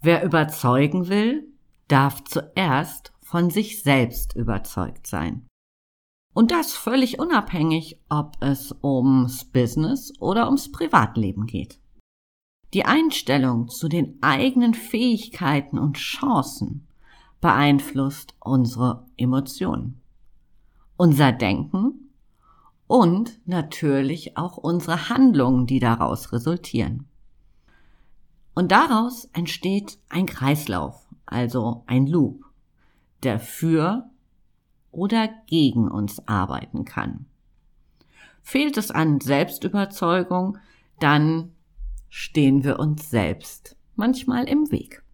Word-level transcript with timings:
Wer 0.00 0.24
überzeugen 0.24 1.08
will, 1.08 1.48
darf 1.88 2.22
zuerst 2.24 3.12
von 3.20 3.50
sich 3.50 3.82
selbst 3.82 4.36
überzeugt 4.36 5.06
sein. 5.06 5.46
Und 6.34 6.50
das 6.50 6.72
völlig 6.72 7.18
unabhängig, 7.18 7.98
ob 8.08 8.36
es 8.40 8.74
ums 8.82 9.44
Business 9.44 10.12
oder 10.20 10.46
ums 10.46 10.70
Privatleben 10.70 11.46
geht. 11.46 11.80
Die 12.74 12.84
Einstellung 12.84 13.68
zu 13.68 13.88
den 13.88 14.18
eigenen 14.22 14.74
Fähigkeiten 14.74 15.78
und 15.78 15.96
Chancen 15.96 16.86
beeinflusst 17.40 18.34
unsere 18.40 19.06
Emotionen, 19.16 20.00
unser 20.96 21.32
Denken 21.32 22.12
und 22.86 23.40
natürlich 23.46 24.36
auch 24.36 24.58
unsere 24.58 25.08
Handlungen, 25.08 25.66
die 25.66 25.80
daraus 25.80 26.32
resultieren. 26.32 27.07
Und 28.58 28.72
daraus 28.72 29.26
entsteht 29.34 30.00
ein 30.08 30.26
Kreislauf, 30.26 31.06
also 31.26 31.84
ein 31.86 32.08
Loop, 32.08 32.44
der 33.22 33.38
für 33.38 34.10
oder 34.90 35.28
gegen 35.46 35.88
uns 35.88 36.26
arbeiten 36.26 36.84
kann. 36.84 37.26
Fehlt 38.42 38.76
es 38.76 38.90
an 38.90 39.20
Selbstüberzeugung, 39.20 40.58
dann 40.98 41.52
stehen 42.08 42.64
wir 42.64 42.80
uns 42.80 43.08
selbst 43.08 43.76
manchmal 43.94 44.48
im 44.48 44.72
Weg. 44.72 45.04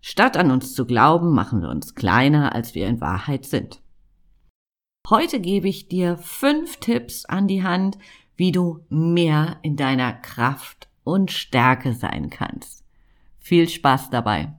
Statt 0.00 0.36
an 0.36 0.52
uns 0.52 0.72
zu 0.72 0.86
glauben, 0.86 1.32
machen 1.32 1.62
wir 1.62 1.68
uns 1.68 1.96
kleiner, 1.96 2.54
als 2.54 2.76
wir 2.76 2.86
in 2.86 3.00
Wahrheit 3.00 3.44
sind. 3.44 3.82
Heute 5.10 5.40
gebe 5.40 5.66
ich 5.66 5.88
dir 5.88 6.16
fünf 6.16 6.76
Tipps 6.76 7.24
an 7.24 7.48
die 7.48 7.64
Hand, 7.64 7.98
wie 8.36 8.52
du 8.52 8.84
mehr 8.88 9.58
in 9.62 9.74
deiner 9.74 10.12
Kraft 10.12 10.86
und 11.06 11.30
Stärke 11.30 11.92
sein 11.94 12.30
kannst. 12.30 12.84
Viel 13.38 13.68
Spaß 13.68 14.10
dabei! 14.10 14.52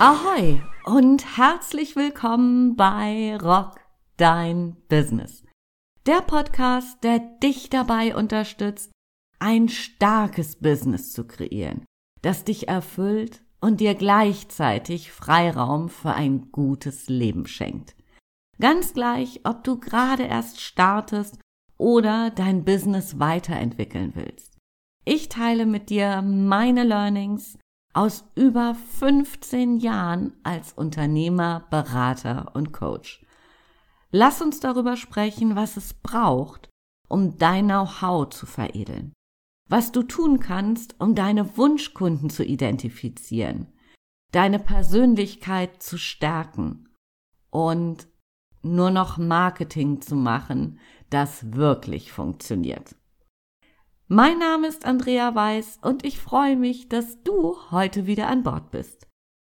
Ahoi 0.00 0.60
und 0.86 1.36
herzlich 1.36 1.94
willkommen 1.94 2.74
bei 2.74 3.36
Rock 3.36 3.78
Dein 4.16 4.76
Business. 4.88 5.44
Der 6.06 6.22
Podcast, 6.22 7.04
der 7.04 7.20
dich 7.20 7.70
dabei 7.70 8.16
unterstützt, 8.16 8.90
ein 9.40 9.68
starkes 9.68 10.56
Business 10.56 11.12
zu 11.12 11.26
kreieren, 11.26 11.84
das 12.22 12.44
dich 12.44 12.68
erfüllt 12.68 13.42
und 13.60 13.80
dir 13.80 13.94
gleichzeitig 13.94 15.10
Freiraum 15.12 15.88
für 15.88 16.12
ein 16.12 16.52
gutes 16.52 17.08
Leben 17.08 17.46
schenkt. 17.46 17.96
Ganz 18.60 18.92
gleich, 18.92 19.40
ob 19.44 19.64
du 19.64 19.80
gerade 19.80 20.24
erst 20.24 20.60
startest 20.60 21.38
oder 21.78 22.30
dein 22.30 22.64
Business 22.64 23.18
weiterentwickeln 23.18 24.12
willst. 24.14 24.58
Ich 25.06 25.30
teile 25.30 25.64
mit 25.64 25.88
dir 25.88 26.20
meine 26.20 26.84
Learnings, 26.84 27.58
aus 27.92 28.24
über 28.36 28.74
15 28.74 29.78
Jahren 29.78 30.34
als 30.44 30.72
Unternehmer, 30.74 31.66
Berater 31.70 32.54
und 32.54 32.72
Coach. 32.72 33.24
Lass 34.12 34.42
uns 34.42 34.60
darüber 34.60 34.96
sprechen, 34.96 35.56
was 35.56 35.76
es 35.76 35.94
braucht, 35.94 36.68
um 37.08 37.36
dein 37.38 37.66
Know-how 37.66 38.28
zu 38.28 38.46
veredeln. 38.46 39.12
Was 39.70 39.92
du 39.92 40.02
tun 40.02 40.40
kannst, 40.40 40.96
um 40.98 41.14
deine 41.14 41.56
Wunschkunden 41.56 42.28
zu 42.28 42.44
identifizieren, 42.44 43.68
deine 44.32 44.58
Persönlichkeit 44.58 45.80
zu 45.80 45.96
stärken 45.96 46.88
und 47.50 48.08
nur 48.62 48.90
noch 48.90 49.16
Marketing 49.16 50.00
zu 50.00 50.16
machen, 50.16 50.80
das 51.08 51.52
wirklich 51.52 52.10
funktioniert. 52.10 52.96
Mein 54.08 54.40
Name 54.40 54.66
ist 54.66 54.86
Andrea 54.86 55.36
Weiß 55.36 55.78
und 55.82 56.04
ich 56.04 56.18
freue 56.18 56.56
mich, 56.56 56.88
dass 56.88 57.22
du 57.22 57.54
heute 57.70 58.08
wieder 58.08 58.26
an 58.26 58.42
Bord 58.42 58.72
bist. 58.72 59.06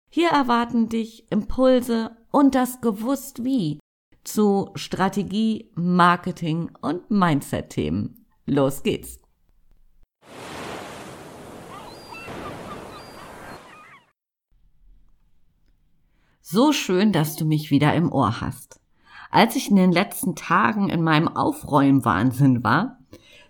Hier 0.10 0.30
erwarten 0.30 0.88
dich 0.88 1.30
Impulse 1.34 2.16
und 2.32 2.56
das 2.56 2.80
Gewusst 2.80 3.44
wie 3.44 3.78
zu 4.24 4.72
Strategie, 4.76 5.70
Marketing 5.76 6.72
und 6.82 7.12
Mindset-Themen. 7.12 8.26
Los 8.46 8.84
geht's! 8.84 9.23
So 16.46 16.72
schön, 16.72 17.12
dass 17.12 17.36
du 17.36 17.46
mich 17.46 17.72
wieder 17.72 17.94
im 17.96 18.12
Ohr 18.12 18.42
hast. 18.42 18.80
Als 19.32 19.56
ich 19.56 19.72
in 19.72 19.76
den 19.76 19.92
letzten 19.92 20.36
Tagen 20.36 20.90
in 20.90 21.02
meinem 21.02 21.28
Aufräumwahnsinn 21.28 22.64
war, 22.64 23.00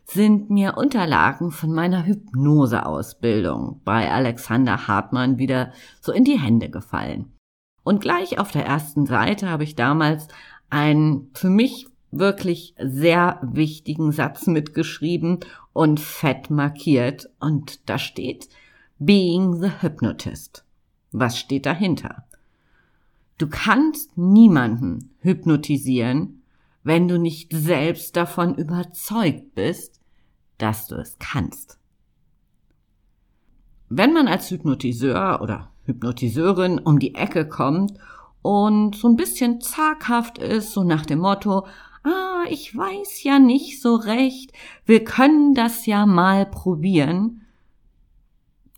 sind 0.06 0.50
mir 0.50 0.78
Unterlagen 0.78 1.52
von 1.52 1.74
meiner 1.74 2.06
Hypnoseausbildung 2.06 3.82
bei 3.84 4.12
Alexander 4.12 4.88
Hartmann 4.88 5.38
wieder 5.38 5.74
so 6.02 6.12
in 6.12 6.24
die 6.24 6.40
Hände 6.40 6.70
gefallen. 6.70 7.34
Und 7.84 8.00
gleich 8.00 8.40
auf 8.40 8.52
der 8.52 8.66
ersten 8.66 9.06
Seite 9.06 9.50
habe 9.50 9.64
ich 9.64 9.76
damals 9.76 10.28
einen 10.70 11.30
für 11.34 11.50
mich 11.50 11.88
wirklich 12.12 12.76
sehr 12.80 13.40
wichtigen 13.42 14.12
Satz 14.12 14.48
mitgeschrieben 14.48 15.40
und 15.74 16.00
fett 16.00 16.50
markiert. 16.50 17.30
Und 17.40 17.90
da 17.90 17.98
steht 17.98 18.50
Being 19.00 19.62
the 19.62 19.82
Hypnotist. 19.82 20.64
Was 21.12 21.38
steht 21.38 21.66
dahinter? 21.66 22.26
Du 23.38 23.48
kannst 23.50 24.18
niemanden 24.18 25.12
hypnotisieren, 25.20 26.44
wenn 26.84 27.08
du 27.08 27.18
nicht 27.18 27.52
selbst 27.54 28.16
davon 28.16 28.56
überzeugt 28.56 29.56
bist, 29.56 30.00
dass 30.58 30.88
du 30.88 30.96
es 30.96 31.18
kannst. 31.20 31.80
Wenn 33.90 34.14
man 34.14 34.28
als 34.28 34.50
Hypnotiseur 34.50 35.42
oder 35.42 35.72
Hypnotiseurin 35.86 36.80
um 36.80 37.00
die 37.00 37.16
Ecke 37.16 37.48
kommt 37.48 37.94
und 38.42 38.96
so 38.96 39.08
ein 39.08 39.16
bisschen 39.16 39.62
zaghaft 39.62 40.38
ist, 40.38 40.72
so 40.72 40.84
nach 40.84 41.06
dem 41.06 41.20
Motto, 41.20 41.68
ah, 42.04 42.44
ich 42.50 42.76
weiß 42.76 43.24
ja 43.24 43.40
nicht 43.40 43.82
so 43.82 43.96
recht, 43.96 44.52
wir 44.86 45.04
können 45.04 45.54
das 45.54 45.86
ja 45.86 46.06
mal 46.06 46.46
probieren, 46.46 47.46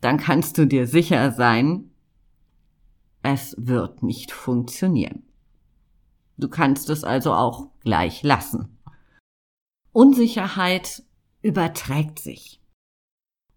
dann 0.00 0.18
kannst 0.18 0.58
du 0.58 0.66
dir 0.66 0.86
sicher 0.86 1.32
sein, 1.32 1.90
es 3.22 3.56
wird 3.58 4.02
nicht 4.02 4.30
funktionieren. 4.30 5.24
Du 6.38 6.48
kannst 6.48 6.90
es 6.90 7.02
also 7.02 7.32
auch 7.32 7.70
gleich 7.80 8.22
lassen. 8.22 8.78
Unsicherheit 9.92 11.02
überträgt 11.42 12.18
sich. 12.18 12.60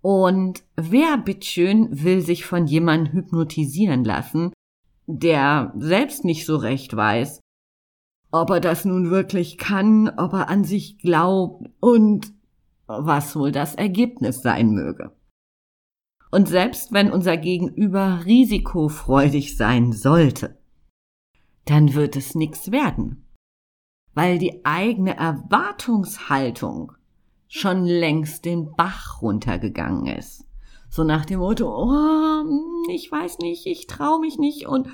Und 0.01 0.63
wer 0.75 1.17
bitteschön 1.17 2.03
will 2.03 2.21
sich 2.21 2.45
von 2.45 2.65
jemandem 2.65 3.13
hypnotisieren 3.13 4.05
lassen, 4.05 4.53
der 5.05 5.73
selbst 5.77 6.23
nicht 6.23 6.45
so 6.45 6.55
recht 6.55 6.95
weiß, 6.95 7.41
ob 8.31 8.49
er 8.51 8.59
das 8.59 8.85
nun 8.85 9.09
wirklich 9.09 9.57
kann, 9.57 10.09
ob 10.17 10.33
er 10.33 10.49
an 10.49 10.63
sich 10.63 10.97
glaubt 10.99 11.69
und 11.79 12.33
was 12.85 13.35
wohl 13.35 13.51
das 13.51 13.75
Ergebnis 13.75 14.41
sein 14.41 14.71
möge. 14.71 15.11
Und 16.31 16.47
selbst 16.47 16.91
wenn 16.91 17.11
unser 17.11 17.37
Gegenüber 17.37 18.21
risikofreudig 18.25 19.57
sein 19.57 19.93
sollte, 19.93 20.59
dann 21.65 21.93
wird 21.93 22.15
es 22.15 22.35
nix 22.35 22.71
werden. 22.71 23.25
Weil 24.13 24.37
die 24.37 24.65
eigene 24.65 25.17
Erwartungshaltung 25.17 26.93
schon 27.47 27.85
längst 27.85 28.45
den 28.45 28.75
Bach 28.75 29.21
runtergegangen 29.21 30.05
ist. 30.05 30.45
So 30.89 31.03
nach 31.03 31.25
dem 31.25 31.39
Motto, 31.39 31.67
oh, 31.67 32.43
ich 32.91 33.11
weiß 33.11 33.39
nicht, 33.39 33.65
ich 33.65 33.87
trau 33.87 34.19
mich 34.19 34.37
nicht 34.37 34.67
und 34.67 34.87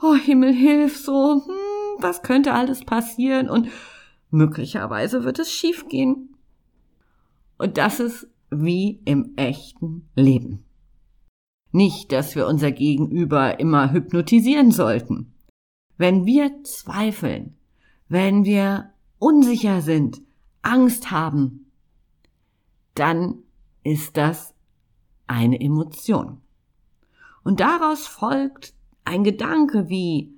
oh 0.00 0.14
Himmel 0.14 0.52
hilf 0.52 0.96
so, 0.96 1.42
hm, 1.44 1.73
was 1.98 2.22
könnte 2.22 2.52
alles 2.52 2.84
passieren 2.84 3.48
und 3.48 3.68
möglicherweise 4.30 5.24
wird 5.24 5.38
es 5.38 5.50
schiefgehen. 5.50 6.36
Und 7.58 7.78
das 7.78 8.00
ist 8.00 8.28
wie 8.50 9.00
im 9.04 9.34
echten 9.36 10.08
Leben. 10.14 10.64
Nicht, 11.72 12.12
dass 12.12 12.36
wir 12.36 12.46
unser 12.46 12.70
Gegenüber 12.70 13.58
immer 13.58 13.92
hypnotisieren 13.92 14.70
sollten. 14.70 15.34
Wenn 15.96 16.24
wir 16.24 16.62
zweifeln, 16.62 17.56
wenn 18.08 18.44
wir 18.44 18.90
unsicher 19.18 19.80
sind, 19.80 20.22
Angst 20.62 21.10
haben, 21.10 21.70
dann 22.94 23.42
ist 23.82 24.16
das 24.16 24.54
eine 25.26 25.60
Emotion. 25.60 26.40
Und 27.42 27.60
daraus 27.60 28.06
folgt 28.06 28.74
ein 29.04 29.24
Gedanke 29.24 29.88
wie 29.88 30.32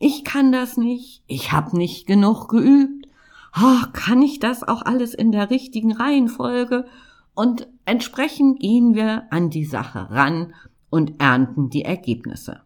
ich 0.00 0.24
kann 0.24 0.50
das 0.50 0.78
nicht, 0.78 1.22
ich 1.26 1.52
habe 1.52 1.76
nicht 1.76 2.06
genug 2.06 2.48
geübt, 2.48 3.06
oh, 3.54 3.86
kann 3.92 4.22
ich 4.22 4.40
das 4.40 4.66
auch 4.66 4.80
alles 4.82 5.12
in 5.12 5.30
der 5.30 5.50
richtigen 5.50 5.92
Reihenfolge? 5.92 6.86
Und 7.34 7.68
entsprechend 7.84 8.60
gehen 8.60 8.94
wir 8.94 9.30
an 9.30 9.50
die 9.50 9.66
Sache 9.66 10.10
ran 10.10 10.54
und 10.88 11.20
ernten 11.20 11.68
die 11.68 11.82
Ergebnisse. 11.82 12.62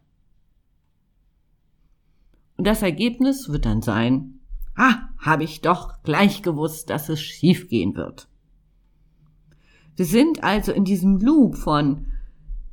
Und 2.57 2.65
das 2.65 2.81
Ergebnis 2.81 3.49
wird 3.49 3.65
dann 3.65 3.81
sein, 3.81 4.39
ah, 4.77 5.09
habe 5.19 5.43
ich 5.43 5.59
doch 5.59 6.03
gleich 6.03 6.41
gewusst, 6.41 6.89
dass 6.89 7.09
es 7.09 7.19
schiefgehen 7.21 7.97
wird. 7.97 8.29
Wir 9.97 10.05
sind 10.05 10.41
also 10.41 10.71
in 10.71 10.85
diesem 10.85 11.17
Loop 11.17 11.57
von 11.57 12.07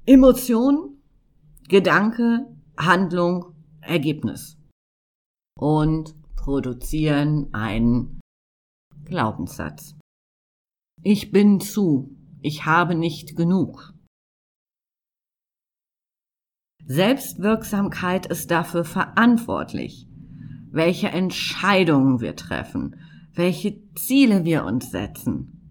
Emotion, 0.06 0.98
Gedanke, 1.68 2.46
Handlung, 2.76 3.51
Ergebnis 3.82 4.58
und 5.58 6.14
produzieren 6.37 7.52
einen 7.52 8.20
Glaubenssatz. 9.05 9.96
Ich 11.02 11.31
bin 11.31 11.61
zu, 11.61 12.17
ich 12.40 12.64
habe 12.64 12.94
nicht 12.94 13.37
genug. 13.37 13.93
Selbstwirksamkeit 16.84 18.26
ist 18.26 18.50
dafür 18.50 18.84
verantwortlich, 18.84 20.08
welche 20.70 21.08
Entscheidungen 21.08 22.20
wir 22.20 22.34
treffen, 22.34 22.96
welche 23.34 23.81
Ziele 23.94 24.44
wir 24.44 24.64
uns 24.64 24.90
setzen 24.90 25.62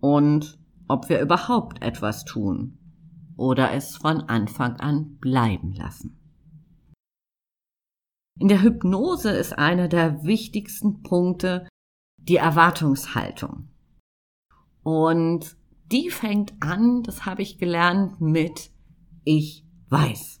und 0.00 0.58
ob 0.86 1.08
wir 1.08 1.20
überhaupt 1.20 1.82
etwas 1.82 2.24
tun 2.24 2.78
oder 3.36 3.72
es 3.72 3.96
von 3.96 4.22
Anfang 4.22 4.76
an 4.76 5.16
bleiben 5.18 5.72
lassen. 5.72 6.17
In 8.38 8.48
der 8.48 8.62
Hypnose 8.62 9.30
ist 9.30 9.58
einer 9.58 9.88
der 9.88 10.24
wichtigsten 10.24 11.02
Punkte 11.02 11.66
die 12.16 12.36
Erwartungshaltung. 12.36 13.68
Und 14.82 15.56
die 15.90 16.10
fängt 16.10 16.54
an, 16.60 17.02
das 17.02 17.26
habe 17.26 17.42
ich 17.42 17.58
gelernt, 17.58 18.20
mit 18.20 18.70
ich 19.24 19.64
weiß. 19.88 20.40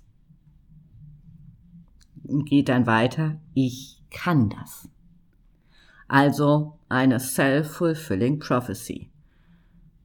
Und 2.24 2.44
geht 2.44 2.68
dann 2.68 2.86
weiter, 2.86 3.40
ich 3.54 4.04
kann 4.10 4.50
das. 4.50 4.88
Also 6.06 6.78
eine 6.88 7.18
self-fulfilling 7.18 8.38
prophecy. 8.38 9.10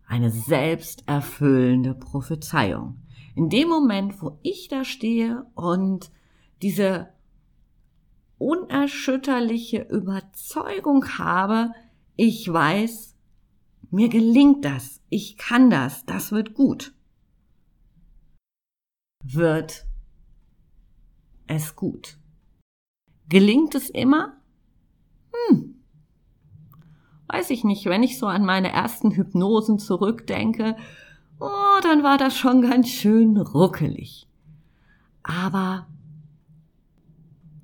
Eine 0.07 0.31
selbsterfüllende 0.31 1.93
Prophezeiung. 1.93 3.01
In 3.35 3.49
dem 3.49 3.69
Moment, 3.69 4.21
wo 4.21 4.39
ich 4.41 4.67
da 4.67 4.83
stehe 4.83 5.45
und 5.55 6.11
diese 6.61 7.12
unerschütterliche 8.43 9.87
Überzeugung 9.89 11.17
habe, 11.17 11.71
ich 12.15 12.51
weiß, 12.51 13.15
mir 13.91 14.09
gelingt 14.09 14.65
das, 14.65 15.01
ich 15.09 15.37
kann 15.37 15.69
das, 15.69 16.05
das 16.05 16.31
wird 16.31 16.53
gut 16.53 16.93
wird 19.23 19.85
es 21.47 21.75
gut. 21.75 22.17
Gelingt 23.29 23.73
es 23.75 23.89
immer? 23.89 24.37
Hm. 25.31 25.75
Weiß 27.27 27.49
ich 27.49 27.63
nicht, 27.63 27.85
wenn 27.85 28.03
ich 28.03 28.19
so 28.19 28.27
an 28.27 28.45
meine 28.45 28.71
ersten 28.71 29.11
Hypnosen 29.11 29.79
zurückdenke, 29.79 30.75
oh, 31.39 31.79
dann 31.81 32.03
war 32.03 32.17
das 32.17 32.37
schon 32.37 32.61
ganz 32.61 32.89
schön 32.89 33.37
ruckelig. 33.37 34.27
Aber 35.23 35.87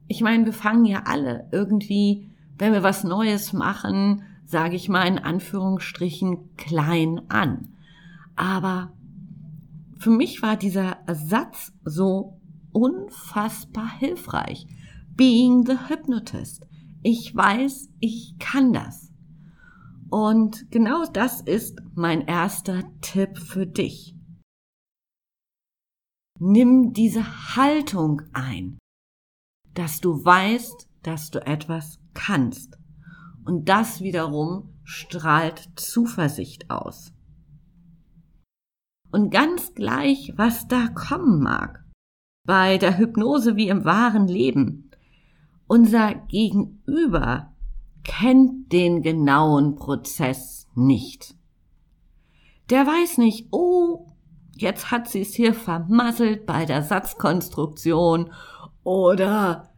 ich 0.09 0.21
meine, 0.21 0.44
wir 0.44 0.53
fangen 0.53 0.85
ja 0.85 1.03
alle 1.06 1.47
irgendwie, 1.51 2.31
wenn 2.57 2.73
wir 2.73 2.81
was 2.81 3.03
Neues 3.03 3.53
machen, 3.53 4.23
sage 4.44 4.75
ich 4.75 4.89
mal 4.89 5.07
in 5.07 5.19
Anführungsstrichen 5.19 6.56
klein 6.57 7.21
an. 7.29 7.75
Aber 8.35 8.91
für 10.00 10.09
mich 10.09 10.41
war 10.41 10.57
dieser 10.57 10.97
Satz 11.07 11.71
so 11.85 12.39
unfassbar 12.71 14.00
hilfreich. 14.00 14.65
Being 15.15 15.63
the 15.67 15.77
hypnotist. 15.88 16.65
Ich 17.03 17.35
weiß, 17.35 17.89
ich 18.00 18.35
kann 18.39 18.73
das. 18.73 19.13
Und 20.09 20.71
genau 20.71 21.05
das 21.05 21.41
ist 21.41 21.83
mein 21.94 22.21
erster 22.21 22.81
Tipp 23.01 23.38
für 23.38 23.67
dich. 23.67 24.15
Nimm 26.39 26.94
diese 26.94 27.55
Haltung 27.55 28.23
ein, 28.33 28.79
dass 29.74 30.01
du 30.01 30.24
weißt, 30.24 30.88
dass 31.04 31.31
du 31.31 31.45
etwas 31.45 32.00
kannst. 32.13 32.77
Und 33.45 33.69
das 33.69 34.01
wiederum 34.01 34.74
strahlt 34.83 35.69
Zuversicht 35.75 36.69
aus. 36.69 37.13
Und 39.12 39.31
ganz 39.31 39.74
gleich, 39.74 40.33
was 40.36 40.68
da 40.68 40.88
kommen 40.88 41.42
mag. 41.42 41.83
Bei 42.45 42.77
der 42.77 42.98
Hypnose 42.98 43.56
wie 43.56 43.69
im 43.69 43.86
wahren 43.86 44.27
Leben. 44.27 44.92
Unser 45.68 46.15
Gegenüber 46.15 47.54
kennt 48.04 48.72
den 48.72 49.01
genauen 49.01 49.75
Prozess 49.75 50.68
nicht. 50.75 51.36
Der 52.69 52.86
weiß 52.86 53.18
nicht, 53.18 53.48
oh, 53.51 54.07
jetzt 54.56 54.92
hat 54.92 55.10
sie 55.10 55.22
es 55.22 55.33
hier 55.33 55.54
vermasselt 55.54 56.45
bei 56.45 56.65
der 56.65 56.83
Satzkonstruktion 56.83 58.31
oder 58.89 59.69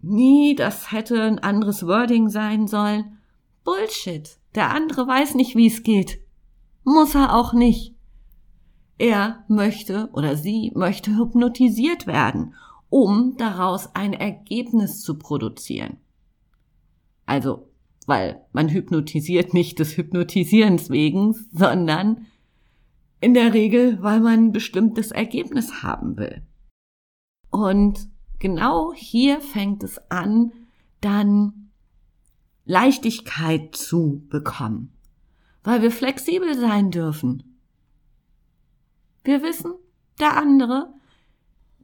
nie, 0.00 0.54
das 0.54 0.92
hätte 0.92 1.20
ein 1.20 1.40
anderes 1.40 1.84
Wording 1.84 2.28
sein 2.28 2.68
sollen. 2.68 3.18
Bullshit. 3.64 4.38
Der 4.54 4.70
andere 4.70 5.08
weiß 5.08 5.34
nicht, 5.34 5.56
wie 5.56 5.66
es 5.66 5.82
geht. 5.82 6.20
Muss 6.84 7.16
er 7.16 7.34
auch 7.34 7.52
nicht. 7.52 7.96
Er 8.96 9.44
möchte 9.48 10.08
oder 10.12 10.36
sie 10.36 10.70
möchte 10.76 11.18
hypnotisiert 11.18 12.06
werden, 12.06 12.54
um 12.88 13.36
daraus 13.36 13.92
ein 13.96 14.12
Ergebnis 14.12 15.02
zu 15.02 15.18
produzieren. 15.18 15.96
Also, 17.26 17.68
weil 18.06 18.46
man 18.52 18.68
hypnotisiert 18.68 19.52
nicht 19.52 19.80
des 19.80 19.96
Hypnotisierens 19.96 20.90
wegen, 20.90 21.34
sondern 21.52 22.26
in 23.20 23.34
der 23.34 23.52
Regel, 23.52 24.00
weil 24.00 24.20
man 24.20 24.46
ein 24.46 24.52
bestimmtes 24.52 25.10
Ergebnis 25.10 25.82
haben 25.82 26.16
will. 26.16 26.42
Und 27.50 28.08
genau 28.38 28.92
hier 28.94 29.40
fängt 29.40 29.82
es 29.82 29.98
an, 30.10 30.52
dann 31.00 31.70
Leichtigkeit 32.64 33.74
zu 33.74 34.26
bekommen, 34.28 34.92
weil 35.64 35.82
wir 35.82 35.90
flexibel 35.90 36.54
sein 36.54 36.90
dürfen. 36.90 37.58
Wir 39.24 39.42
wissen, 39.42 39.72
der 40.20 40.36
andere 40.36 40.92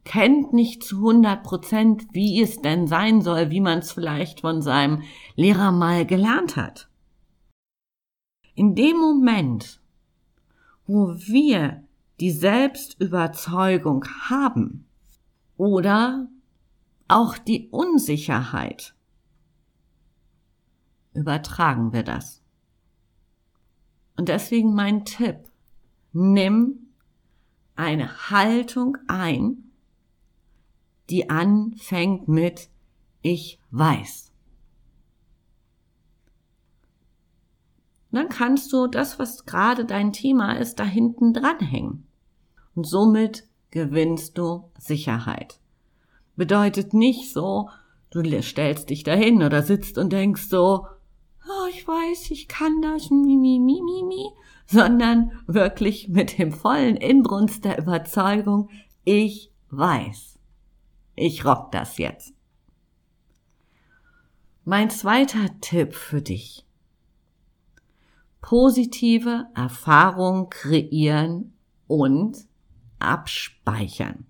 kennt 0.04 0.52
nicht 0.52 0.82
zu 0.82 0.96
100 0.96 1.42
Prozent, 1.42 2.06
wie 2.12 2.40
es 2.42 2.60
denn 2.60 2.86
sein 2.86 3.22
soll, 3.22 3.50
wie 3.50 3.60
man 3.60 3.78
es 3.78 3.92
vielleicht 3.92 4.42
von 4.42 4.60
seinem 4.60 5.02
Lehrer 5.34 5.72
mal 5.72 6.06
gelernt 6.06 6.56
hat. 6.56 6.88
In 8.54 8.74
dem 8.74 8.98
Moment, 8.98 9.80
wo 10.86 11.14
wir 11.14 11.82
die 12.20 12.30
Selbstüberzeugung 12.30 14.04
haben 14.28 14.86
oder 15.56 16.28
auch 17.08 17.38
die 17.38 17.68
Unsicherheit, 17.70 18.94
übertragen 21.12 21.92
wir 21.92 22.02
das. 22.02 22.42
Und 24.16 24.28
deswegen 24.28 24.74
mein 24.74 25.04
Tipp, 25.04 25.36
nimm 26.12 26.88
eine 27.76 28.30
Haltung 28.30 28.96
ein, 29.08 29.70
die 31.10 31.28
anfängt 31.30 32.28
mit 32.28 32.68
Ich 33.22 33.60
weiß. 33.70 34.32
Dann 38.12 38.28
kannst 38.28 38.72
du 38.72 38.86
das, 38.86 39.18
was 39.18 39.44
gerade 39.44 39.84
dein 39.84 40.12
Thema 40.12 40.52
ist, 40.52 40.78
da 40.78 40.84
hinten 40.84 41.32
dranhängen. 41.32 42.06
Und 42.76 42.86
somit 42.86 43.48
gewinnst 43.70 44.38
du 44.38 44.70
Sicherheit. 44.78 45.58
Bedeutet 46.36 46.94
nicht 46.94 47.32
so, 47.32 47.70
du 48.10 48.42
stellst 48.42 48.90
dich 48.90 49.02
dahin 49.02 49.42
oder 49.42 49.62
sitzt 49.62 49.98
und 49.98 50.12
denkst 50.12 50.48
so, 50.48 50.86
oh, 51.46 51.68
ich 51.70 51.86
weiß, 51.86 52.30
ich 52.30 52.48
kann 52.48 52.80
das, 52.82 53.10
mi, 53.10 53.36
mi, 53.36 53.58
mi, 53.58 53.80
mi, 53.82 54.02
mi, 54.02 54.26
sondern 54.66 55.32
wirklich 55.46 56.08
mit 56.08 56.38
dem 56.38 56.52
vollen 56.52 56.96
Inbrunst 56.96 57.64
der 57.64 57.78
Überzeugung, 57.78 58.70
ich 59.04 59.52
weiß, 59.70 60.38
ich 61.14 61.44
rock 61.44 61.70
das 61.72 61.98
jetzt. 61.98 62.34
Mein 64.64 64.88
zweiter 64.90 65.60
Tipp 65.60 65.94
für 65.94 66.22
dich. 66.22 66.64
Positive 68.40 69.46
Erfahrung 69.54 70.48
kreieren 70.48 71.52
und 71.86 72.46
abspeichern. 72.98 74.26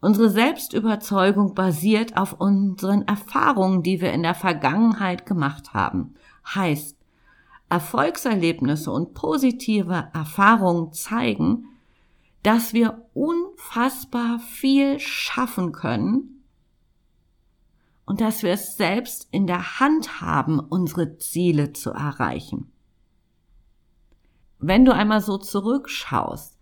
Unsere 0.00 0.30
Selbstüberzeugung 0.30 1.54
basiert 1.54 2.16
auf 2.16 2.40
unseren 2.40 3.02
Erfahrungen, 3.02 3.82
die 3.82 4.00
wir 4.00 4.12
in 4.12 4.22
der 4.22 4.34
Vergangenheit 4.34 5.26
gemacht 5.26 5.74
haben. 5.74 6.14
Heißt, 6.54 6.96
Erfolgserlebnisse 7.68 8.90
und 8.90 9.14
positive 9.14 10.08
Erfahrungen 10.14 10.92
zeigen, 10.92 11.66
dass 12.42 12.72
wir 12.72 13.06
unfassbar 13.12 14.38
viel 14.38 15.00
schaffen 15.00 15.72
können 15.72 16.44
und 18.06 18.20
dass 18.20 18.42
wir 18.42 18.52
es 18.52 18.76
selbst 18.76 19.28
in 19.32 19.46
der 19.46 19.80
Hand 19.80 20.20
haben, 20.20 20.60
unsere 20.60 21.18
Ziele 21.18 21.72
zu 21.72 21.90
erreichen. 21.90 22.72
Wenn 24.60 24.84
du 24.84 24.94
einmal 24.94 25.20
so 25.20 25.36
zurückschaust, 25.38 26.57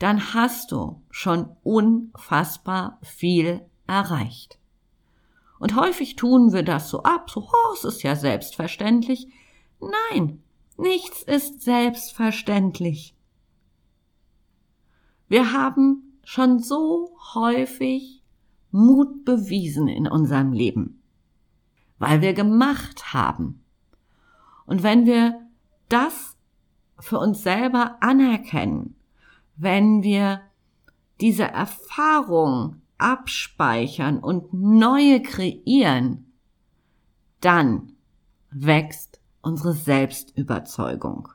dann 0.00 0.32
hast 0.32 0.72
du 0.72 1.02
schon 1.10 1.56
unfassbar 1.62 2.98
viel 3.02 3.60
erreicht. 3.86 4.58
Und 5.58 5.76
häufig 5.76 6.16
tun 6.16 6.54
wir 6.54 6.62
das 6.62 6.88
so 6.88 7.02
ab, 7.02 7.30
so, 7.30 7.42
oh, 7.42 7.74
es 7.74 7.84
ist 7.84 8.02
ja 8.02 8.16
selbstverständlich. 8.16 9.28
Nein, 9.78 10.42
nichts 10.78 11.22
ist 11.22 11.60
selbstverständlich. 11.60 13.14
Wir 15.28 15.52
haben 15.52 16.18
schon 16.24 16.60
so 16.60 17.14
häufig 17.34 18.22
Mut 18.70 19.26
bewiesen 19.26 19.86
in 19.86 20.08
unserem 20.08 20.54
Leben, 20.54 21.02
weil 21.98 22.22
wir 22.22 22.32
gemacht 22.32 23.12
haben. 23.12 23.62
Und 24.64 24.82
wenn 24.82 25.04
wir 25.04 25.46
das 25.90 26.38
für 26.98 27.18
uns 27.18 27.42
selber 27.42 27.98
anerkennen, 28.00 28.96
wenn 29.60 30.02
wir 30.02 30.40
diese 31.20 31.44
Erfahrung 31.44 32.80
abspeichern 32.96 34.18
und 34.18 34.54
neue 34.54 35.22
kreieren, 35.22 36.32
dann 37.40 37.92
wächst 38.50 39.20
unsere 39.42 39.74
Selbstüberzeugung. 39.74 41.28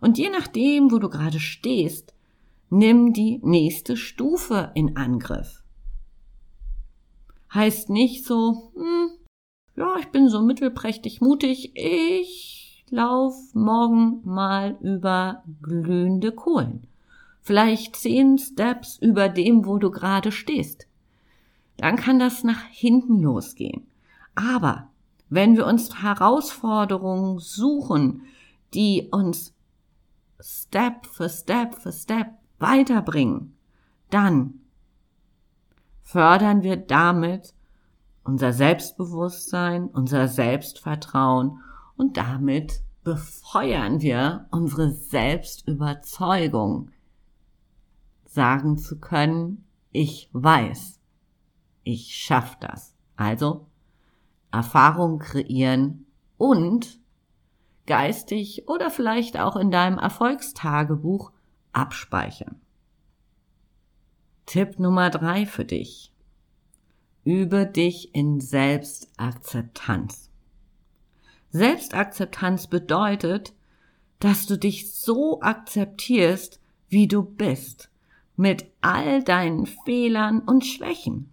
Und 0.00 0.18
je 0.18 0.30
nachdem, 0.30 0.90
wo 0.90 0.98
du 0.98 1.08
gerade 1.08 1.38
stehst, 1.38 2.12
nimm 2.70 3.12
die 3.12 3.38
nächste 3.44 3.96
Stufe 3.96 4.72
in 4.74 4.96
Angriff. 4.96 5.62
Heißt 7.54 7.88
nicht 7.88 8.24
so, 8.24 8.72
hm, 8.74 9.10
ja, 9.76 9.94
ich 10.00 10.08
bin 10.08 10.28
so 10.28 10.42
mittelprächtig 10.42 11.20
mutig, 11.20 11.76
ich 11.76 12.84
lauf 12.90 13.36
morgen 13.54 14.22
mal 14.24 14.76
über 14.80 15.44
glühende 15.62 16.32
Kohlen 16.32 16.88
vielleicht 17.42 17.96
zehn 17.96 18.38
Steps 18.38 18.98
über 18.98 19.28
dem, 19.28 19.66
wo 19.66 19.78
du 19.78 19.90
gerade 19.90 20.32
stehst. 20.32 20.86
Dann 21.76 21.96
kann 21.96 22.18
das 22.18 22.44
nach 22.44 22.62
hinten 22.70 23.20
losgehen. 23.20 23.86
Aber 24.34 24.88
wenn 25.28 25.56
wir 25.56 25.66
uns 25.66 26.02
Herausforderungen 26.02 27.38
suchen, 27.38 28.22
die 28.74 29.08
uns 29.10 29.54
Step 30.40 31.06
für 31.06 31.28
Step 31.28 31.74
für 31.74 31.92
Step 31.92 32.28
weiterbringen, 32.58 33.56
dann 34.10 34.60
fördern 36.02 36.62
wir 36.62 36.76
damit 36.76 37.54
unser 38.24 38.52
Selbstbewusstsein, 38.52 39.86
unser 39.86 40.28
Selbstvertrauen 40.28 41.60
und 41.96 42.16
damit 42.16 42.82
befeuern 43.02 44.00
wir 44.00 44.46
unsere 44.50 44.92
Selbstüberzeugung, 44.92 46.90
sagen 48.32 48.78
zu 48.78 48.98
können, 48.98 49.64
ich 49.90 50.30
weiß, 50.32 50.98
ich 51.84 52.16
schaff 52.16 52.58
das. 52.58 52.94
Also 53.16 53.66
Erfahrung 54.50 55.18
kreieren 55.18 56.06
und 56.38 56.98
geistig 57.86 58.68
oder 58.68 58.90
vielleicht 58.90 59.38
auch 59.38 59.56
in 59.56 59.70
deinem 59.70 59.98
Erfolgstagebuch 59.98 61.32
abspeichern. 61.72 62.60
Tipp 64.46 64.78
Nummer 64.78 65.10
drei 65.10 65.44
für 65.44 65.66
dich. 65.66 66.12
Übe 67.24 67.66
dich 67.66 68.14
in 68.14 68.40
Selbstakzeptanz. 68.40 70.30
Selbstakzeptanz 71.50 72.66
bedeutet, 72.66 73.52
dass 74.20 74.46
du 74.46 74.56
dich 74.56 74.94
so 74.94 75.40
akzeptierst, 75.42 76.60
wie 76.88 77.08
du 77.08 77.22
bist 77.22 77.91
mit 78.42 78.66
all 78.80 79.22
deinen 79.22 79.66
Fehlern 79.66 80.40
und 80.40 80.66
Schwächen. 80.66 81.32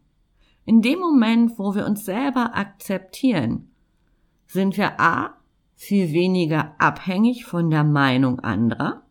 In 0.66 0.84
dem 0.84 1.00
Moment, 1.00 1.58
wo 1.58 1.74
wir 1.74 1.88
uns 1.88 2.06
selber 2.06 2.56
akzeptieren, 2.56 3.72
sind 4.46 4.78
wir 4.78 5.00
a 5.00 5.34
viel 5.76 6.12
weniger 6.12 6.76
abhängig 6.78 7.46
von 7.46 7.72
der 7.72 7.84
Meinung 7.84 8.40
anderer 8.42 9.02